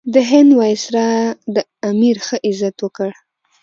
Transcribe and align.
د 0.13 0.15
هند 0.29 0.51
وایسرا 0.59 1.09
د 1.55 1.57
امیر 1.89 2.15
ښه 2.25 2.37
عزت 2.47 2.75
وکړ. 2.81 3.11